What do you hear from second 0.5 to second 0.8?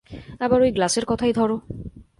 ঐ